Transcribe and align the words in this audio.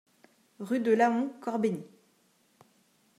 Rue 0.57 0.79
de 0.79 0.93
Laon, 0.93 1.29
Corbeny 1.41 1.83